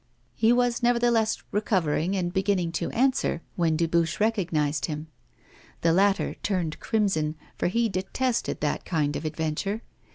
[0.33, 5.05] He was, nevertheless, recovering and beginning to answer, when Dubuche recognised him.
[5.81, 9.83] The latter turned crimson, for he detested that kind of adventure.